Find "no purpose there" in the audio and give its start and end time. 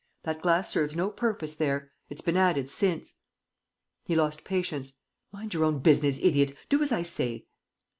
0.95-1.91